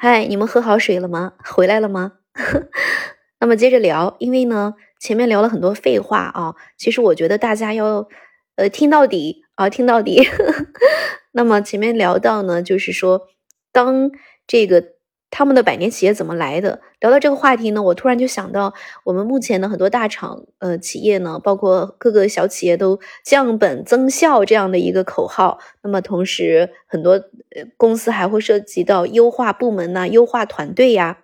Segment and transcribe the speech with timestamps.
[0.00, 1.32] 嗨，你们喝好水了吗？
[1.44, 2.12] 回来了吗？
[3.40, 8.06] 那么接着聊，因为呢前面聊了很多废话啊，其实我觉得大家要
[8.54, 10.22] 呃听到底啊，听到底。
[11.34, 13.22] 那么前面聊到呢，就是说
[13.72, 14.12] 当
[14.46, 14.97] 这个。
[15.30, 16.80] 他们的百年企业怎么来的？
[17.00, 18.72] 聊到这个话题呢，我突然就想到，
[19.04, 25.58] 我们目前的很多大厂、呃企业呢，包括各个小企业都降本增效这样的一个口号。
[25.82, 31.18] 那么同时，很多呃公司还会涉及到优化部门呐、优化团队呀。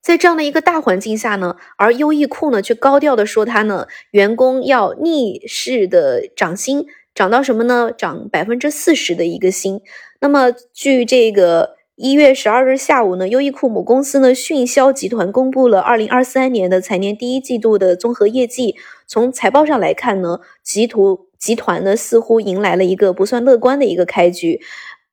[0.00, 7.90] 在这样的一个大环境下呢，而优衣库呢却高调的说，它呢员工要逆势的涨薪，涨到什么呢？
[7.96, 9.80] 涨百分之四十的一个薪。
[10.20, 11.81] 那么据这个。
[11.96, 18.76] 一月十二日下午呢，优衣库母公司呢迅销集团公布了二零二三年的财年第一季度的综合业绩。
[19.06, 24.62] 从财报上来看呢，集图集团呢似乎迎来了一个不算乐观的一个开局。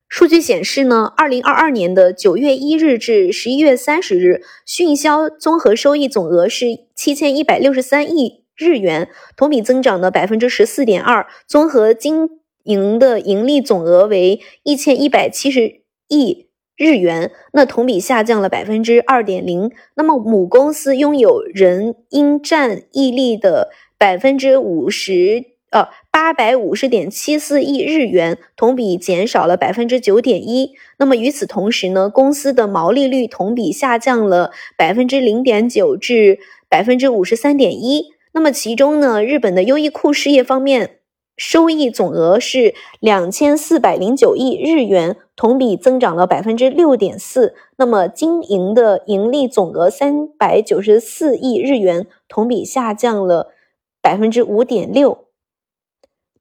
[0.07, 12.29] 数据显示呢，二零二二年的九月一日至十一月三十日，迅销综合收益总额是七千一百六十三亿日元，同比增长了百分之十四点二，综合经
[12.63, 16.48] 营的盈利总额为一千一百七十亿。
[16.79, 30.71] 日元那同比下降了百分之二点零，那么母公司拥有人应占溢利的百分之五十，呃，八百五十点七四亿日元，同比减少了百分之九点一。
[30.97, 38.13] 那么与此同时呢，公司的毛利率同比下降了百分之零点九至百分之五十三点一。
[38.31, 40.98] 那么其中呢，日本的优衣库事业方面。
[41.39, 47.55] 收益总额是两千四百零九亿日元，同比增长了百分之六点四。
[47.77, 53.53] 那么经营的盈利总额三百九十四亿日元，同比下降了
[54.01, 55.27] 百分之五点六。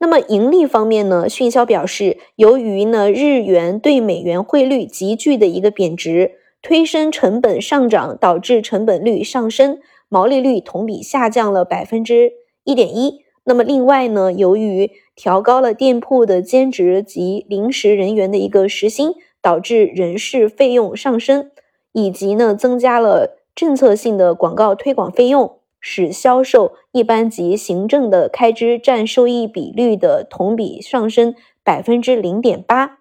[0.00, 1.28] 那么盈利方面呢？
[1.28, 12.32] 迅销表示，由于呢日元对美元汇率急剧的一个贬值，推升成本上涨，导致成本率上升，毛利率同比下降了百分之
[12.64, 13.20] 一点一。
[13.48, 21.50] 那么另外呢，由于调高了店铺的兼职及临时人员的一个时薪，导致人事费用上升，
[21.92, 31.34] 以及呢增加了政策性的广告推广费用，使销售一般及行政的开支占收益比率的同比上升
[31.64, 32.97] 百分之零点八。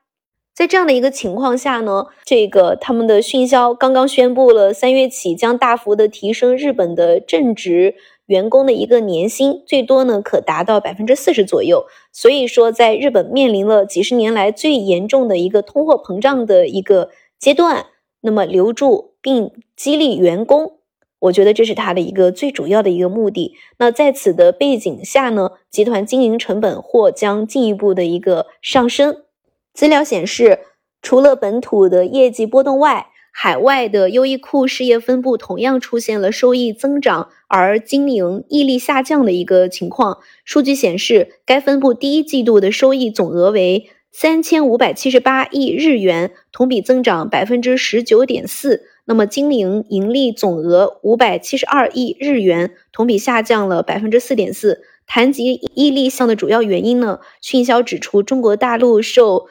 [0.58, 7.94] 在这样的一个情况下呢，这个他们的迅销刚刚宣布了，三月起将大幅的提升日本的正职。
[8.26, 17.86] 员工的一个年薪最多呢可达到百分之四十左右，所以说在日本面临了几十年来最严重的一个通货膨胀的一个阶段，
[18.22, 20.80] 那么留住并激励员工，
[21.20, 23.54] 我觉得这是他的一个最主要的一个目的。
[23.78, 29.27] 那在此的背景下呢，集团经营成本或将进一步的一个上升。
[29.78, 30.62] 资料显示，
[31.04, 40.18] 除了本土的业绩波动外，海外的优衣库事业分部同样出现了收益增长而经营溢利下降的一个情况。
[40.44, 48.82] 数据显示，该分部第一季度的收益总额为三千五百七十八亿日元，同比增长百分之十九点四。
[49.06, 54.82] 那么，经营盈利总额五百七十二亿日元，同比下降了百分之四点四。
[55.06, 57.20] 谈及溢利项的主要原因呢？
[57.40, 59.48] 迅销指出，中国大陆受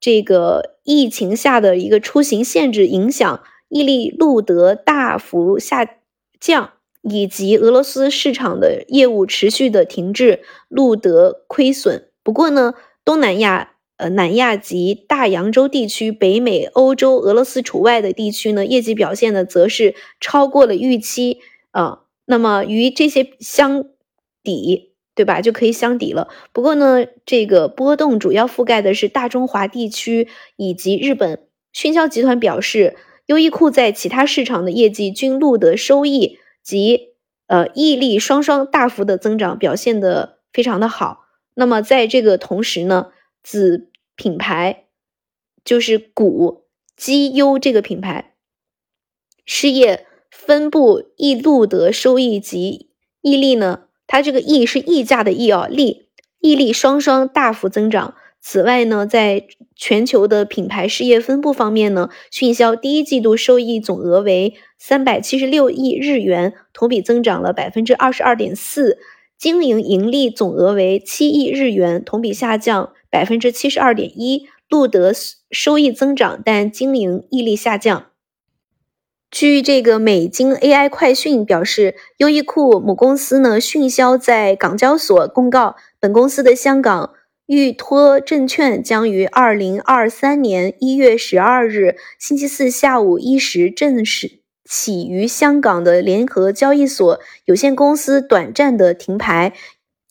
[0.00, 5.98] 这个疫情下的一个出行限制影响，伊利路德大幅下
[6.40, 6.72] 降，
[7.02, 12.08] 以及俄罗斯市场的业务持续的停滞，路德亏损。
[12.22, 12.74] 不过呢，
[13.04, 21.38] 东南亚、呃南亚及大洋洲地区、北美、欧洲、俄罗斯除外的地区呢，业绩表现呢，则是超过了预期
[21.72, 22.00] 啊。
[22.24, 23.84] 那么与这些相
[24.42, 24.89] 抵。
[25.14, 25.40] 对吧？
[25.40, 26.28] 就可以相抵了。
[26.52, 31.46] 不过呢，这个波动主要覆盖的是大中华地区以及日本。
[31.72, 37.10] 迅销集团表示，优衣库在其他市场的业绩均录得收益及
[37.46, 41.26] 呃溢利双双大幅的增长，表现的非常的好。
[41.54, 43.12] 那么在这个同时呢，
[43.42, 44.86] 子品牌
[45.64, 46.64] 就是谷
[46.96, 48.34] 基优这个品牌
[49.44, 52.90] 事业分布亦录得收益及
[53.20, 53.84] 溢利呢。
[54.12, 56.08] 它这个溢是溢价的溢哦，利
[56.40, 58.16] 溢利双双大幅增长。
[58.40, 59.46] 此外呢，在
[59.76, 68.96] 全球的品牌事业分布方面呢，迅销第一季度收益总额为三百七十六亿日元，同比增长了百分之二十二点四；
[69.38, 75.12] 经营盈利总额为七亿日元，同比下降百分之七十二点一，录得
[75.52, 78.09] 收益增长，但经营溢利下降。
[79.30, 87.14] 据这个美金 AI 快讯表示，优衣库母公司呢迅销在港交所公告，本公司的香港
[87.46, 99.52] 裕托证券将于二零二三年一月十二日星期四下午一时正式起于香港的联合交易所有限公司短暂的停牌，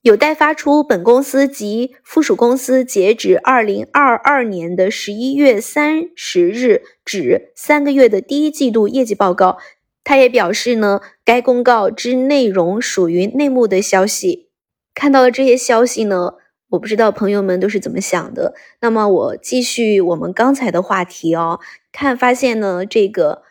[0.02, 9.58] 有待发出本公司及附属公司截止二零二二年的十一月三十日止三个月的第一季度业绩报告。
[10.06, 14.50] 他也表示呢，该公告之内容属于内幕的消息。
[14.94, 16.34] 看到了这些消息呢？
[16.70, 18.54] 我不知道朋友们都是怎么想的。
[18.80, 21.60] 那么我继续我们刚才的话题哦，
[21.92, 23.42] 看发现呢，这个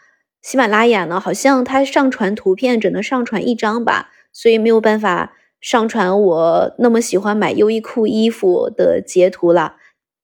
[0.41, 9.77] 喜马拉雅呢，好像它上传图片只能上传一张吧，所以没有办法上传我那么喜欢买优衣库衣服的截图了。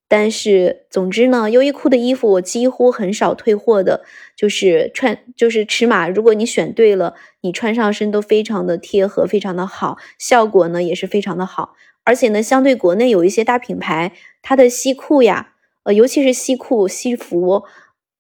[0.07, 4.05] 但是总之呢，优衣库的衣服我几乎很少退货的，
[4.37, 11.75] 就是穿就是尺码，如果你选对了，你穿上身都非常的贴合，非常的好，效果呢也是非常的好。
[12.05, 15.55] 而且呢，相对国内有一些大品牌，它的西裤呀，
[15.85, 17.65] 呃，尤其是西裤、西服，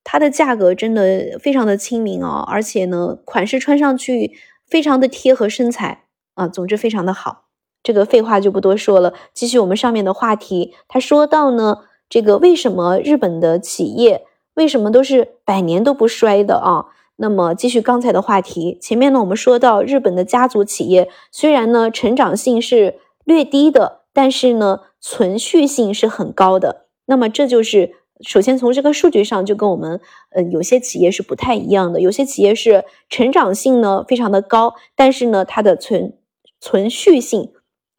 [0.02, 2.42] 它的价格真的非常的亲民哦。
[2.48, 4.32] 而且呢，款式穿上去
[4.66, 6.03] 非常的贴合身材
[6.34, 7.44] 啊，总之非常的好。
[7.82, 10.74] 这个废话就不多说了，继续我们上面的话题。
[10.88, 11.78] 他说到呢，
[12.08, 16.86] 这个为什么日本的企业为什么都是百年都不衰的啊？
[17.16, 23.00] 那么继续刚才的话题，前面呢我们说到日本的家族企业虽然呢成长性是。
[23.26, 26.88] 略低的，但是呢，存续性是很高的。
[27.06, 29.98] 那么这就是首先从这个数据上就跟我们
[30.32, 32.02] 呃有些企业是不太一样的。
[32.02, 36.18] 有些企业是成长性呢非常的高，但是呢它的存
[36.64, 37.52] 存续性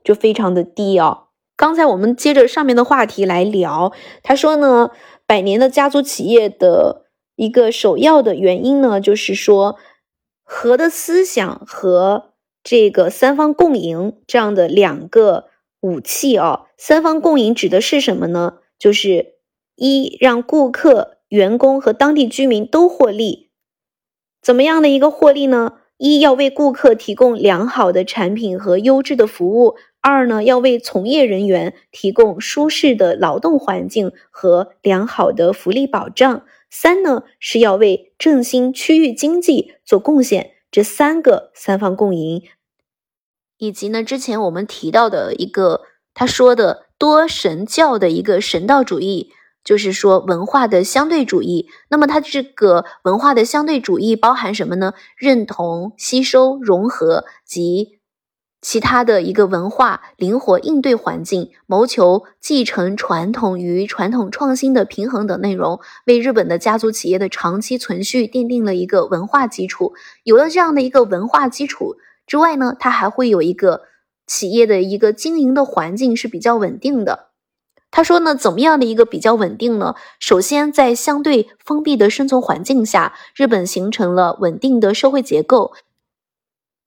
[0.04, 1.28] 就非常的低哦。
[1.56, 4.90] 刚才我们接着上面的话题来聊，他说呢，
[5.28, 9.78] 百年的家族企业的一个首要的原因呢，就是说
[10.44, 12.32] 和的思想和。
[12.68, 15.50] 这个三方共赢这样的两个
[15.82, 18.58] 武器啊，三方共赢指的是什么呢？
[18.80, 19.36] 就是
[19.76, 23.52] 一让顾客、员工和当地居民都获利。
[24.42, 25.74] 怎么样的一个获利呢？
[25.98, 40.52] 一要为顾客提供良好的产品和优质的服务；二呢要为从业人员提供舒适的劳动环境和良好的福利保障；三呢是要为振兴区域经济做贡献。
[40.70, 42.44] 这三个三方共赢。
[43.58, 45.84] 以及呢，之前我们提到的一个
[46.14, 49.32] 他说的多神教的一个神道主义，
[49.66, 51.68] 就是说文化的相对主义。
[51.90, 54.94] 那么它这个文化的相对主义包含什么呢？
[55.18, 58.00] 认同、吸收、融合及
[58.62, 69.94] 其他的一个文化，灵活应对环境，谋求继承传统与传统创新的平衡等内容，为日本的家族企业的长期存续奠定了一个文化基础。
[70.24, 71.98] 有了这样的一个文化基础。
[72.26, 73.82] 之外呢，它还会有一个
[74.26, 77.35] 企业的一个经营的环境是比较稳定的。
[77.96, 79.96] 他说呢，怎么样的一个比较稳定呢？
[80.20, 85.74] 首先，在相对封闭的生存环境下，日本形成了稳定的社会结构。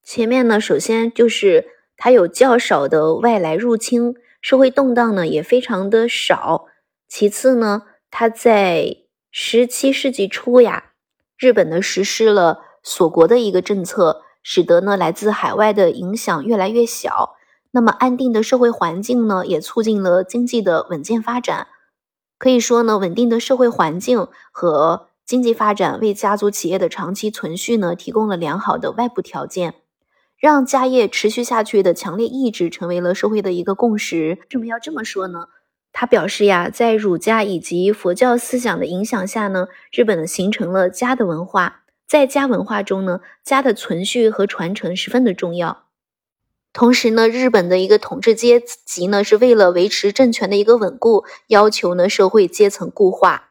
[0.04, 1.64] 前面呢，首先就是
[1.96, 6.66] 它有较少的外来入侵，社会动荡呢也非常的少。
[7.08, 8.98] 其次呢，它在
[9.30, 10.90] 十七世纪初呀，
[11.38, 14.24] 日本呢实施了锁国的一个政策。
[14.40, 17.36] 使得呢来自海外的影响越来越小，
[17.78, 21.68] 那么安定的社会环境呢也促进了经济的稳健发展。
[22.36, 29.74] 可以说呢，稳定的社会环境和经济发展为家族企业的长期存续呢提供了良好的外部条件，
[30.36, 34.38] 让家业持续下去的强烈意志成为了社会的一个共识。
[34.40, 35.46] 为什么要这么说呢？
[35.92, 41.84] 他表示呀，在儒家以及佛教思想的影响下呢，日本形成了家的文化。
[42.08, 45.84] 在家文化中呢，家的存续和传承十分的重要。
[46.72, 53.50] 同时呢，日本的一个统治阶级呢，是为了维持政权的一个稳固，要求呢社会阶层固化。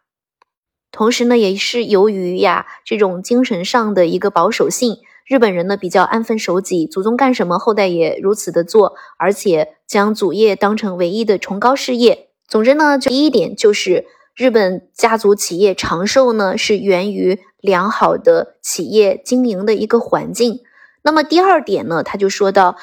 [0.91, 12.29] 同时呢，也是由于呀这种精神上的一个保守性，日本人呢比较安分守己，祖宗干什么，后代也如此的做，而且将祖业当成唯一的崇高事业。
[12.47, 14.05] 总之呢，第一点就是。
[14.37, 20.59] 日本家族企业长寿呢，是源于良好的企业经营的一个环境。
[21.01, 22.77] 那么第二点呢，他就说到，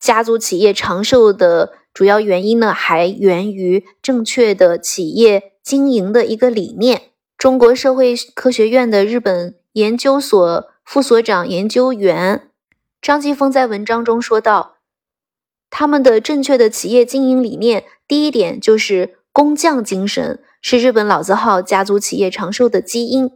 [0.00, 7.02] 家族企业长寿的主要原因呢，还源于正确的企业经营的一个理念。
[7.36, 12.50] 中国社会科学院的日本研究所副所长研究员
[13.00, 14.78] 张继峰在文章中说道，
[15.70, 20.40] 他们的正确的企业经营理念，第一点就是工匠精神。
[20.60, 23.30] 是日本老字号家族企业长寿的基因，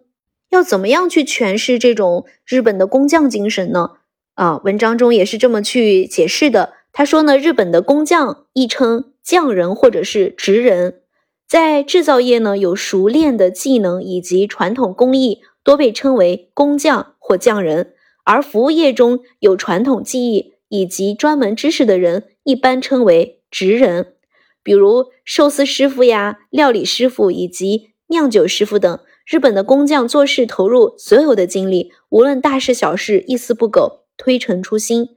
[0.50, 3.90] 要怎么样去诠释这种日本的工匠精神呢？
[4.34, 6.72] 啊，文章中也是这么去解释的。
[6.92, 11.00] 他说呢，日本的工匠亦称匠人或者是职人。
[11.46, 17.88] 在制造业呢，有熟练的技能以及传统工艺，多被称为工匠或匠人；
[18.24, 24.14] 而服务业中有传统技艺以及专门知识的人，一般称为职人。
[24.62, 28.98] 比如寿司师傅呀、料理师傅以及酿酒师傅等。
[29.26, 35.16] 日本的工匠做事投入所有的精力，无论大事小事，一丝不苟，推陈出新。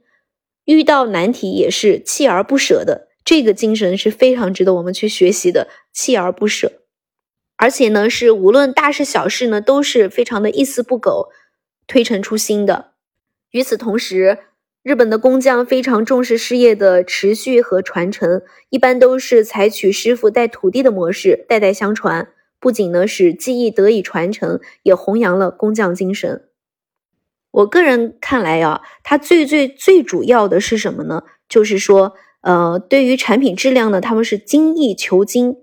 [0.64, 3.06] 遇到难题也是锲而不舍的。
[3.24, 6.72] 这个精神是非常值得我们去学习的，锲而不舍，
[7.56, 11.28] 而且呢，是无论大事小事呢，都是非常的一丝不苟，
[11.86, 12.94] 推陈出新的。
[13.52, 14.38] 与此同时，
[14.82, 22.28] 日本的工匠非常重视事业的持续和传承，一般都是采取师傅带徒弟的模式，代代相传。
[22.58, 26.45] 不仅呢使技艺得以传承，也弘扬了工匠精神。
[27.56, 31.22] 我个人看来啊，它最最最主要的是什么呢？
[31.48, 32.14] 就是说。
[32.42, 35.56] 呃，对于产品质量呢，他们是精益求精。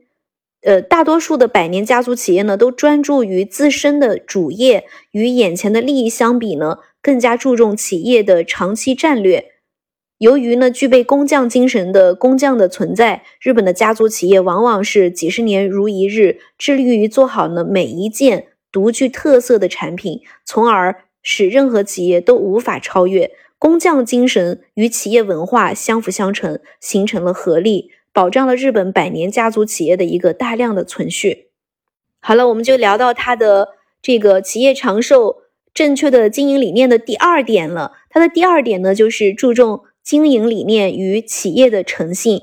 [0.64, 9.46] 呃，大多数的百年家族企业呢，都专注于自身的主业，与眼前的利益相比呢，更加注重企业的长期战略。
[10.18, 23.32] 由于呢，具备工匠精神的工匠的存在，日本的家族企业往往是几十年如一日，致力于做好呢每一件独具特色的产品，从而使任何企业都无法超越。
[23.58, 31.48] 工匠精神与企业文化相辅相成，形成了合力，保障了日本百年家族企业的一个大量的存续。
[32.20, 33.70] 好了，我们就聊到它的
[34.02, 35.38] 这个企业长寿、
[35.74, 37.94] 正确的经营理念的第二点了。
[38.10, 42.42] 它的第二点呢，就是注重经营理念与企业的诚信。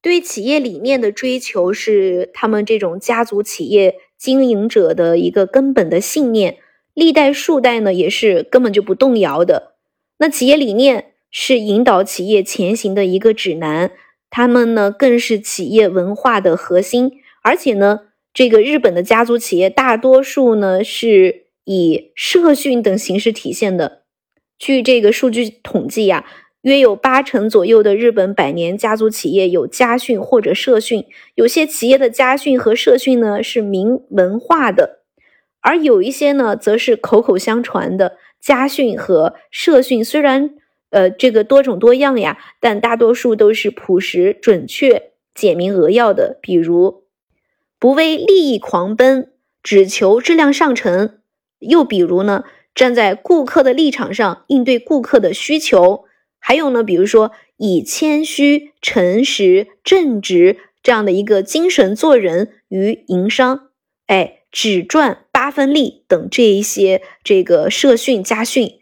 [0.00, 6.58] 对企业理念的追求是他们这种家族企业经营者的一个根本的信念，
[6.96, 9.74] 历代数代呢也是根本就不动摇的。
[10.16, 13.90] 那企业理念是引导企业前行的一个指南，
[14.30, 17.12] 他们呢更是企业文化的核心。
[17.42, 18.00] 而且呢，
[18.32, 24.04] 这个日本的家族企业大多数呢是以社训等形式体现的。
[24.58, 26.24] 据这个数据统计呀，
[26.62, 31.04] 约有八成左右的日本百年家族企业有家训或者社训。
[31.34, 34.95] 有些企业的家训和社训呢是明文化的，
[35.66, 38.18] 而有一些呢则是口口相传的。
[38.40, 40.54] 家训和社训虽然，
[40.90, 46.38] 呃，这个多种多样呀，但大多数都是朴实、准确、简明扼要的。
[46.40, 47.02] 比如，
[47.80, 49.32] 不为利益狂奔，
[49.64, 51.18] 只求质量上乘；
[51.58, 56.04] 又比如呢，站在顾客的立场上应对顾客的需求；
[56.38, 63.70] 还有呢，比如说以谦虚、诚实、正直这样的一个精神做人与营商。
[64.06, 64.34] 哎。
[64.52, 68.80] 只赚八分利等这一些这个社训家训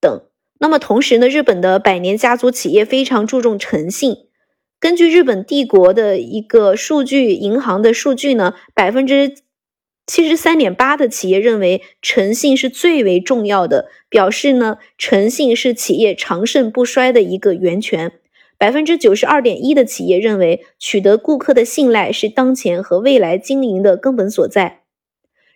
[0.00, 0.22] 等，
[0.60, 4.28] 那么同时呢，日本的百年家族企业非常注重诚信。
[4.78, 9.34] 根据日本帝国的一个数据银行的数据呢，百分之
[10.06, 18.12] 七十三点八的企业认为诚信是最为重要的，表示呢诚信是企业长盛不衰的一个源泉。
[18.56, 24.83] 百分之九十二点一的企业认为取得顾客的信赖是当前和未来经营的根本所在。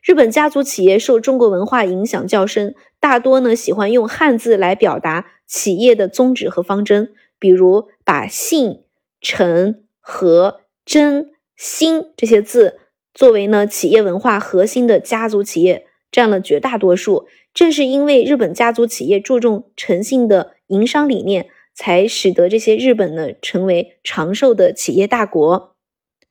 [0.03, 8.85] 日本家族企业受中国文化影响较深，大多呢喜欢用汉字来表达企业的宗旨和方针，比如把信、
[9.21, 12.79] 诚、和、真、心这些字
[13.13, 17.27] 作为呢企业文化核心的家族企业占了绝大多数。
[17.53, 25.75] 正是因为日本家族企业注重诚信的营商理念，才使得这些日本呢成为长寿的企业大国。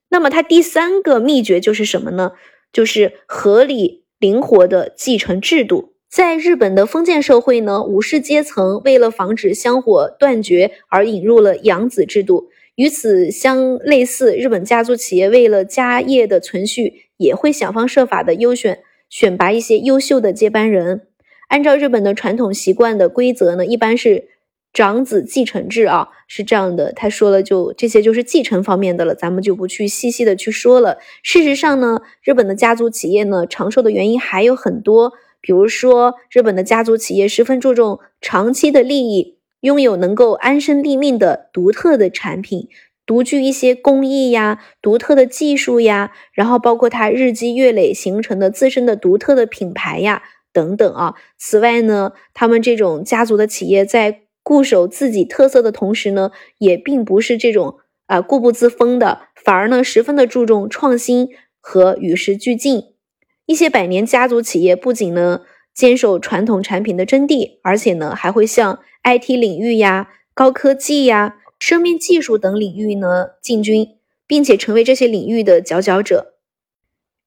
[0.09, 2.31] 那么它第三个秘诀就是什么呢？
[2.71, 5.93] 就是合理灵活的继承制度。
[6.09, 12.49] 在日本的封建社会呢，武士阶层为了防止香火断绝而引入了养子制度。
[12.75, 21.07] 与此相类似，日本家族企业为了家业的存续，也会想方设法的优选选拔一些优秀的接班人。
[21.49, 24.29] 按照日本的传统习惯的规则呢，一般是。
[24.77, 26.93] 长子继承制啊，是这样的。
[26.93, 30.99] 他说了，就这些就是继承方面的了，咱们就不去细细的去说了。
[31.23, 42.69] 事实上呢，日本的家族企业呢长寿的原因还有很多，比如说日本的家族企业十分注重长期的利益，拥有能够安身立命的独特的产品，
[43.07, 50.21] 独具一些工艺呀、独特的技术呀，然后包括它日积月累形成的自身的独特的品牌呀
[50.53, 51.15] 等等啊。
[51.35, 61.27] 此外呢，他们这种家族的企业在固守自己特色的同时呢，也并不是这种啊固步自封的，反而呢十分的注重创新
[61.59, 62.93] 和与时俱进。
[63.45, 65.41] 一些百年家族企业不仅呢
[65.73, 73.95] 坚守传统产品的真谛，而且呢还会向 IT 领域呀、高科技呀、生命技术等领域呢进军。
[74.29, 76.33] 并且成为这些领域的佼佼者。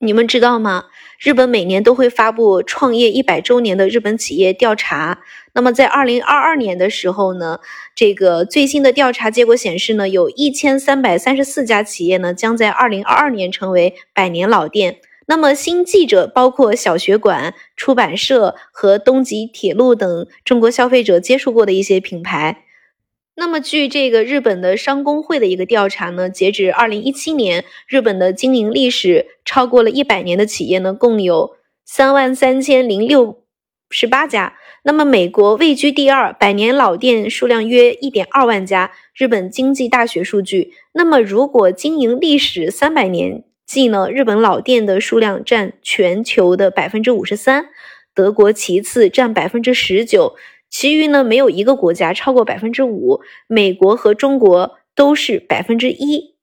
[0.00, 0.84] 你们知道吗？
[1.20, 5.20] 日本每年都会发布创业一百周年的日本企业调查。
[5.52, 7.58] 那么在二零二二年的时候呢，
[7.94, 15.00] 这个最新的调查结果显示呢，有一千三百三十四家企业呢将在二零二二年成为百年老店。
[15.26, 22.64] 那么新记者包括小学馆、出版社和东极铁路等中国消费者接触过的一些品牌。
[23.40, 31.56] 那么，据这个日本的商工会的一个调查呢，截止二零一七年，日本的经营历史超过了一百年的企业呢，共有
[31.86, 33.42] 三万三千零六
[33.88, 34.58] 十八家。
[34.82, 38.92] 那么，美国位居第二，百年老店数量约一点二万家。
[39.14, 47.70] 日本经济大学数据，那么如果经营历史三百年计呢，日本老店的数量占全球的百分之五十三，
[48.14, 50.34] 德国其次，占百分之十九。
[50.70, 56.36] 其余呢，没有一个国家超过百分之五，美国和中国都是百分之一。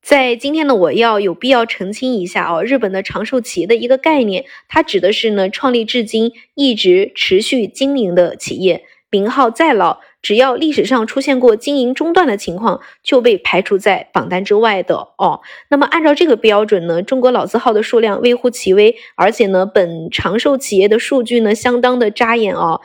[0.00, 15.40] 在今天呢，我要有必要澄清一下哦，日本的长寿企业的一个概念，它指的是呢，创立至今一直持续经营的企业，名号再老，只要历史上出现过经营中断的情况，就被排除在榜单之外的哦。
[15.68, 22.80] 那么按照这个标准呢，中国老字号的数量微乎其微，而且呢，本长寿企业的数据呢，相当的扎眼哦。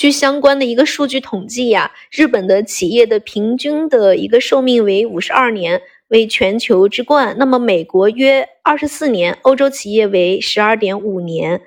[0.00, 7.36] 据相关的一个数据统计呀，日本的企业的平均的一个寿命为五十二年，为全球之冠。
[7.38, 11.60] 那么美国约二十四年，欧洲企业为十二点五年。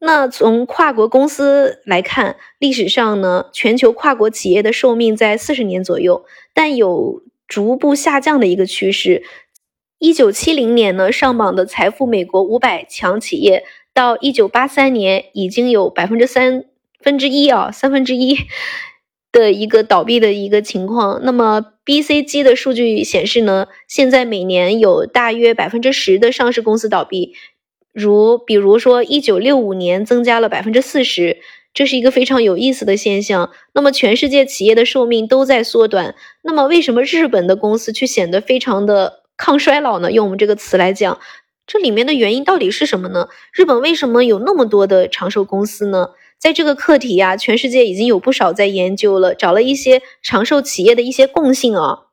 [0.00, 9.22] 那从跨国公司来看，历史上呢，全球跨国企业的寿命在四十年左右，但有逐步下降的一个趋势。
[9.98, 16.64] 一九七零年呢，上榜的财富美国五百强企业，到一九八三年已经有百分之三。
[17.00, 18.36] 分之一啊，三分之一
[19.30, 21.20] 的一个倒闭的一个情况。
[21.22, 27.34] 那么 BCG 的数据显示呢，现在每年有大约百分之十的上市公司倒闭。
[27.92, 31.38] 如比如说，一九六五年增加了百分之四十，
[31.74, 33.50] 这是一个非常有意思的现象。
[33.72, 40.12] 那么全世界企业的寿命都在缩短，那么为什么日本的公司却显得非常的抗衰老呢？
[40.12, 41.18] 用我们这个词来讲，
[41.66, 43.28] 这里面的原因到底是什么呢？
[43.52, 46.10] 日本为什么有那么多的长寿公司呢？
[46.38, 52.06] 在这个课题呀，全世界已经有不少在研究了，找了一些长寿企业的一些共性啊，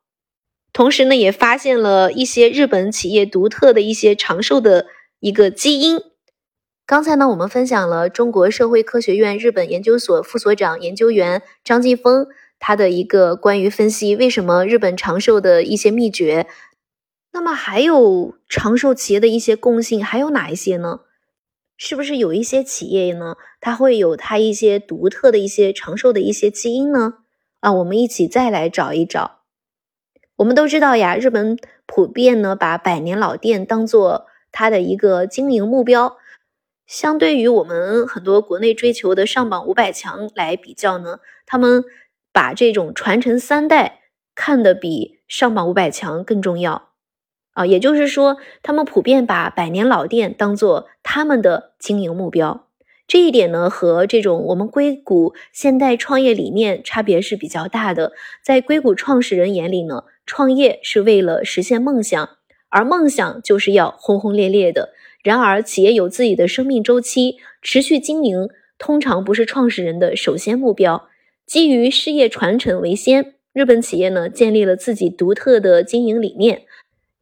[0.74, 4.88] 同时呢，也发现了一些日本企业独特的一些长寿的
[5.20, 6.02] 一个基因。
[6.88, 12.28] 刚才呢，我们分享了中国社会科学院日本研究所副所长研究员张继峰
[12.60, 16.48] 他的一个关于分析为什么日本长寿的一些秘诀。
[17.32, 21.02] 那么还有长寿企业的一些共性，还有哪一些呢？
[21.78, 23.36] 是不是有一些企业呢？
[23.60, 27.16] 它会有它一些独特的一些长寿的一些基因呢？
[27.60, 29.42] 啊，我们一起再来找一找。
[30.38, 36.18] 我们都知道呀，日本普遍呢把百年老店当做它的一个经营目标。
[36.86, 41.84] 相对于我们很多国内追求的上榜五百强来比较呢，他们
[42.32, 44.02] 把这种传承三代
[44.36, 46.90] 看得比上榜五百强更重要。
[47.56, 52.68] 啊，也就是说，他们普遍把百年老店当做他们的经营目标。
[53.08, 58.12] 这一点呢，和这种我们硅谷现代创业理念差别是比较大的。
[58.44, 62.30] 在硅谷创始人眼里呢，创业是为了实现梦想，
[62.70, 64.90] 而梦想就是要轰轰烈烈的。
[65.24, 71.08] 然而，企业有自己的生命周期，持续经营通常不是创始人的首先目标。
[71.46, 76.64] 基于事业传承为先，日本企业呢，建立了自己独特的经营理念。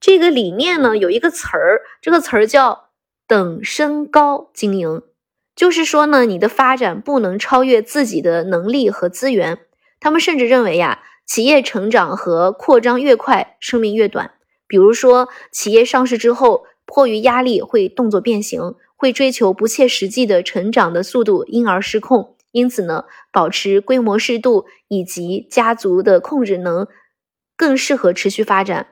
[0.06, 2.90] 这个理念呢，有一个词儿，这个词儿叫
[3.26, 5.02] “等身高经营”，
[5.56, 9.60] 就是说呢，你的发展不能超越自己的能力和资源。
[10.02, 14.32] 他们甚至认为呀，企业成长和扩张越快，生命越短。
[14.68, 22.36] 比如说，企业上市之后，迫于压力会动作变形，会追求不切实际的成长的速度，因而失控。
[22.52, 26.90] 因此呢，保持规模适度以及家族的控制能
[27.56, 28.88] 更适合持续发展。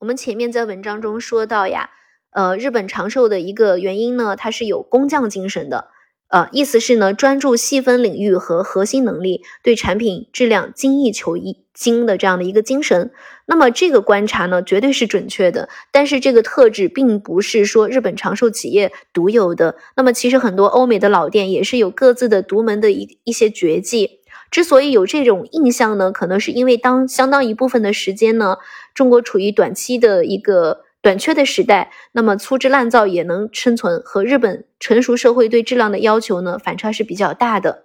[0.00, 1.90] 我们前面在文章中说到呀，
[2.30, 5.88] 呃，日本长寿的一个原因呢，它是有工匠精神的，
[6.28, 11.36] 呃，意思是呢，专注细分领域和核心能力，对产品质量精益求
[11.74, 13.10] 精的这样的一个精神。
[13.44, 15.68] 那么这个观察呢，绝对是准确的。
[15.90, 19.74] 但是这个特质并不是说日本长寿企业独有的。
[19.96, 24.17] 那么其实很多欧美的老店也是有各自的独门的一一些绝技。
[24.50, 28.56] 之所以有这种印象呢，可能是因为当相当一部分的时间呢，
[28.94, 37.84] 中国处于短期的一个短缺的时代，那么粗制滥造也能生存，和日本成熟社会对质量的要求呢反差是比较大的。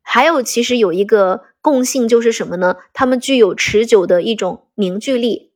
[0.00, 2.76] 还有，其实有一个共性就是什么呢？
[2.94, 5.52] 他们具有持久的一种凝聚力。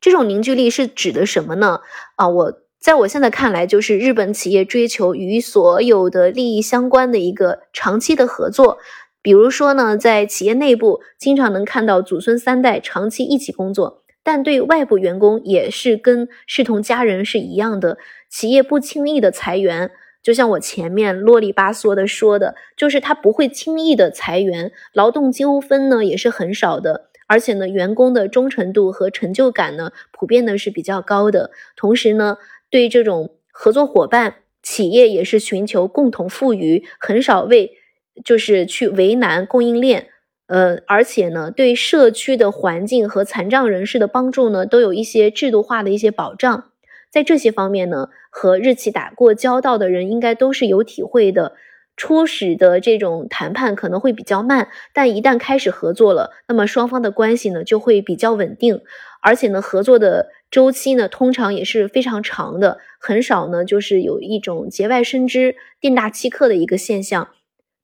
[0.00, 1.80] 这种凝聚力是指的什么呢？
[2.16, 8.76] 啊，我在我现在看来，就是日本企业追求与所有的利益相关的一个长期的合作。
[9.24, 17.96] 比如说呢，在企业内部经常能看到祖孙三代长期一起工作，但对外部员工也是跟视同家人是一样的。
[18.28, 19.90] 企业不轻易的裁员，
[20.22, 31.50] 就像我前面啰里吧嗦的说的，就是他不会轻易的裁员，劳动纠纷呢也是很少的，而且呢，员工的忠诚度和成就感呢普遍的是比较高的。
[31.76, 32.36] 同时呢，
[32.68, 37.78] 对这种合作伙伴，企业也是寻求共同富裕，很少为。
[38.22, 40.08] 就是去为难供应链，
[40.46, 46.70] 呃，而且呢，对社区的环境和残障人士的帮助呢，都有一些制度化的一些保障。
[47.10, 51.54] 在这些方面呢，和日企打过交道的人应该都是有体会的。
[51.96, 58.80] 初始的这种谈判可能会比较慢，但一旦开始合作了，那么双方的关系呢就会比较稳定，
[59.22, 67.28] 而且呢，合作的周期呢通常也是非常长的，很少呢就是有一种节外生枝、店大欺客的一个现象。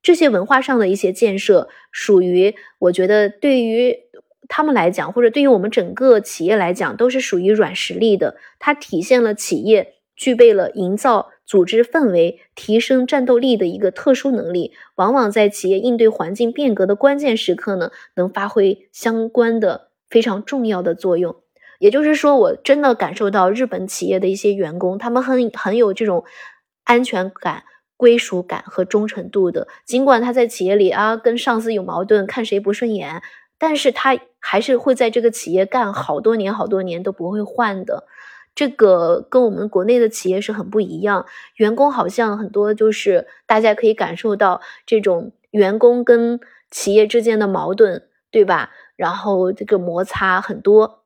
[0.01, 3.95] 这些文化上的一些建设，属于我觉得对于
[4.47, 8.35] 他们来讲，或者对于我们整个企业来讲，都是属于软实力的。
[8.59, 21.35] 它体现了企业具备了营造组织氛围、提升战斗力的一个特殊能力，往往在企业应对环境变革的关键时刻呢，能发挥相关的非常重要的作用。
[21.79, 26.25] 也就是说，我真的感受到日本企业的一些员工，他们很很有这种
[26.83, 27.63] 安全感。
[28.01, 33.21] 归属感和忠诚度的，尽管他在企业里啊跟上司有矛盾，看谁不顺眼，
[33.59, 38.05] 但是他还是会在这个企业干好多年，好多年都不会换的。
[38.55, 46.39] 这个跟我们国内的企业是很不一样，员工好像很多就是大家可以感受到这种员工跟
[46.71, 48.71] 企业之间的矛盾，对吧？
[48.95, 51.00] 然后这个摩擦很多。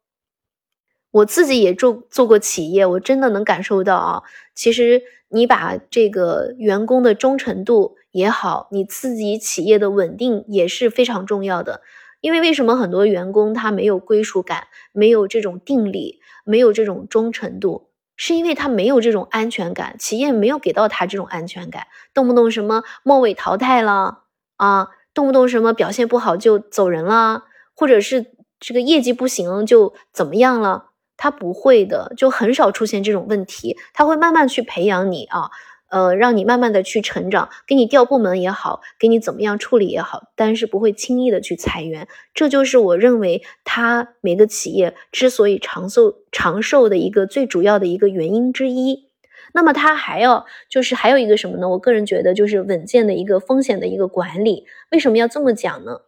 [1.15, 4.23] 我自己也做做过企业，我真的能感受到啊，
[4.53, 5.03] 其实。
[5.29, 11.81] 你把这个员工的忠诚度也好，你自己企业的稳定也是非常重要的。
[12.21, 24.19] 因为为什么很多员工他没有归属感，没有这种定力，没有这种忠诚度，是因为他没有这种安全感，企业没有给到他这种安全感，动不动什么末尾淘汰了
[24.57, 28.27] 啊，动不动什么表现不好就走人了，或者是
[28.59, 30.91] 这个业绩不行就怎么样了。
[31.17, 33.77] 他不会的，就很少出现这种问题。
[33.93, 35.49] 他会慢慢去培养你啊，
[35.89, 42.07] 呃，让你慢慢的去成长，给你调部门也好，给你怎么样处理也好，但是不会轻易的去裁员。
[42.33, 49.09] 这就是我认为他每个企业之所以长寿长寿的一个最主要的一个原因之一。
[49.53, 51.69] 那么他还要就是还有一个什么呢？
[51.69, 54.65] 我个人觉得就是稳健的一个风险的一个管理。
[54.91, 56.01] 为什么要这么讲呢？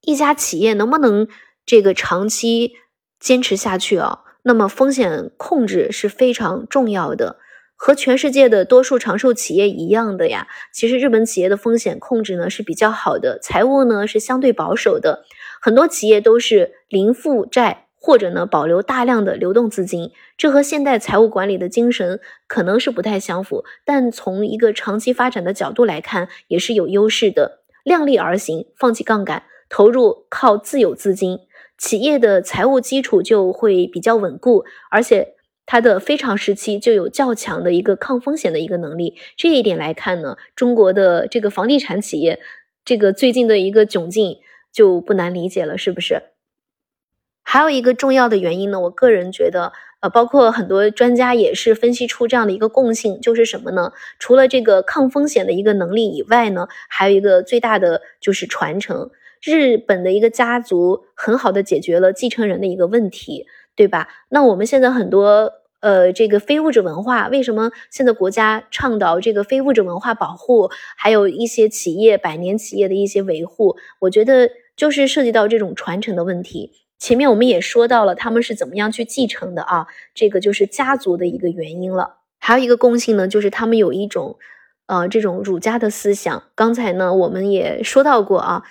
[0.00, 1.28] 一家企业能不能
[1.64, 2.72] 这个长期？
[3.22, 7.36] 坚持下去啊，那么风险控制是非常重要的。
[7.76, 15.24] 和全世界的多数长寿企业一样的呀，其实日本企业的风险控制呢是比较好的，财务呢是相对保守的。
[15.60, 27.62] 很多企业都是零负债，或者呢保留大量的流动资金，这和现代财务管理的精神可能是不太相符，但从一个长期发展的角度来看，也是有优势的。
[27.84, 31.40] 量力而行，放弃杠杆，投入靠自有资金。
[31.82, 35.34] 企业的财务基础就会比较稳固，而且
[35.66, 39.16] 它的非常时期就有较强的一个抗风险的一个能力。
[39.36, 42.38] 这一点来看呢，中国的这个房地产企业，
[42.84, 44.38] 这个最近的一个窘境
[44.72, 46.22] 就不难理解了，是不是？
[47.42, 53.92] 还有一个重要的原因呢，我个人觉得，呃，包括很多专家也是分析出这样的一个共性，就是什么呢？
[54.20, 59.10] 除了这个抗风险的一个能力以外呢，还有一个最大的就是传承。
[59.42, 64.08] 日本的一个家族很好的解决了继承人的一个问题，对吧？
[64.28, 73.76] 那我们现在很多呃这个非物质文化，为什么现在国家倡导这个非物质文化保护，还有一些企业百年企业的一些维护？
[73.98, 76.70] 我觉得就是涉及到这种传承的问题。
[77.00, 82.18] 前面我们也说到了他们是怎么样去继承的啊，这个就是家族的一个原因了。
[82.38, 84.38] 还有一个共性呢，就是他们有一种
[84.86, 86.44] 呃这种儒家的思想。
[86.54, 88.62] 刚才呢我们也说到过啊。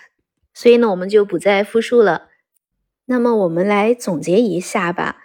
[0.54, 2.30] 所以呢，我们就不再复述了。
[3.06, 5.18] 那么，我们来总结一下吧。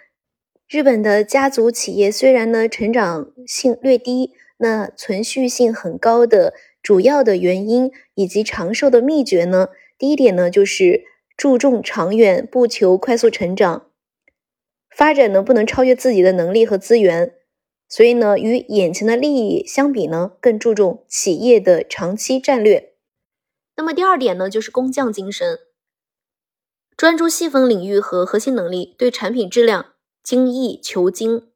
[0.67, 11.05] 日本的家族企业虽然呢成长性略低，那存续性很高的主要的原因以及长寿的秘诀呢，第一点呢就是
[11.37, 13.85] 注重长远，不求快速成长。
[14.89, 17.33] 发展呢不能超越自己的能力和资源，
[17.87, 22.93] 所以呢，与眼前的利益相比呢，更注重企业的长期战略。
[23.77, 25.59] 那么第二点呢，就是工匠精神，
[26.97, 31.47] 专注细分领域和核心能力，对产品质量精益求精。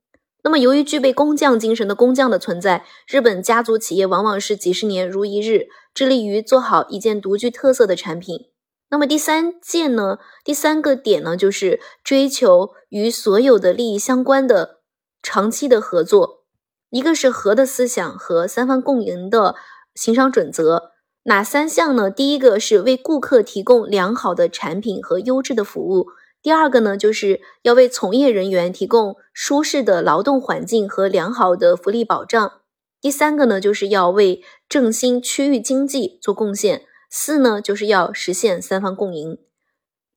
[0.44, 8.50] 那么，由于具备工匠精神的工匠的存在，日本家族企业往往是几十年如一日，致力于做好一件独具特色的产品。
[8.90, 10.20] 那么第三件呢？
[10.44, 14.82] 第三个点呢，就是追求与所有的利益相关的
[15.24, 16.44] 长期的合作。
[16.90, 19.56] 一个是和的思想和三方共赢的
[19.96, 20.91] 行商准则。
[21.24, 22.10] 哪三项呢？
[22.10, 26.08] 第一个是为顾客提供良好的产品和优质的服务。
[26.42, 32.62] 第二个呢，就是要为从业人员提供舒适的劳动环境和良好的福利保障。
[33.00, 36.86] 第三个呢，就是要为振兴区域经济做贡献。
[37.12, 39.38] 四呢，就是要实现三方共赢，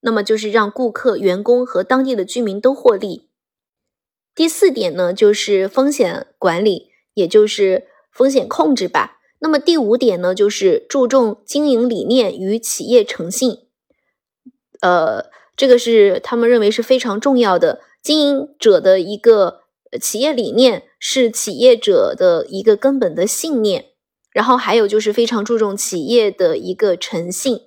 [0.00, 3.28] 那么就是让顾客、员工和当地的居民都获利。
[4.34, 9.13] 第四点呢，就是风险管理，也就是风险控制吧。
[9.44, 13.59] 那么第五点呢，就是注重经营理念与企业诚信。
[14.80, 15.33] 呃。
[15.57, 19.61] 这个是他们认为是非常重要的，经营者的一个
[20.00, 23.92] 企业理念是企业者的一个根本的信念，
[24.33, 27.61] 然后还有就是非常注重企业的一个诚信。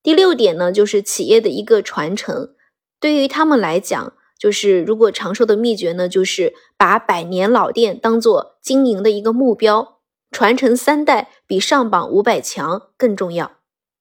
[0.00, 2.54] 第六点呢，就是企业的一个传承，
[3.00, 9.98] 对于他们来讲，就是如果长寿的秘诀呢，就是把百年老店当做经营的一个目标，
[10.32, 13.52] 传承三代比上榜五百强更重要。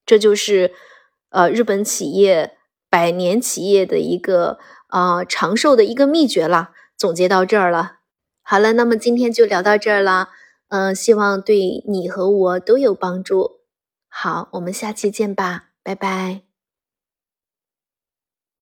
[0.05, 0.73] 这就是
[1.29, 2.57] 呃日本企业。
[2.91, 7.99] 百年企业的一个啊长寿的一个秘诀了，总结到这儿了。
[8.43, 10.27] 好了，那么今天就聊到这儿了。
[10.67, 13.61] 嗯，希望对你和我都有帮助。
[14.09, 16.50] 好，我们下期见吧，拜拜。